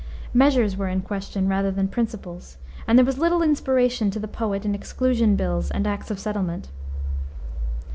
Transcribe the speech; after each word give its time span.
Measures 0.33 0.75
were 0.75 0.87
in 0.87 0.99
question 1.01 1.47
rather 1.47 1.69
than 1.69 1.87
principles, 1.87 2.57
and 2.87 2.97
there 2.97 3.05
was 3.05 3.19
little 3.19 3.43
inspiration 3.43 4.09
to 4.09 4.17
the 4.17 4.27
poet 4.27 4.65
in 4.65 4.73
Exclusion 4.73 5.35
Bills 5.35 5.69
and 5.69 5.85
Acts 5.85 6.09
of 6.09 6.17
Settlement. 6.17 6.69